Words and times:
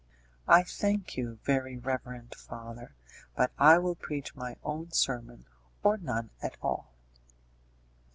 "I 0.47 0.63
thank 0.63 1.15
you, 1.15 1.37
very 1.43 1.77
reverend 1.77 2.33
father, 2.33 2.95
but 3.35 3.51
I 3.59 3.77
will 3.77 3.93
preach 3.93 4.33
my 4.35 4.55
own 4.63 4.91
sermon, 4.93 5.45
or 5.83 5.95
none 5.99 6.31
at 6.41 6.57
all." 6.59 6.95